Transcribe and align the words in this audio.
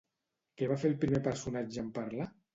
Què 0.61 0.69
va 0.71 0.77
fer 0.85 0.89
el 0.89 0.95
primer 1.03 1.21
personatge 1.29 1.83
en 1.85 1.95
parlar? 2.01 2.31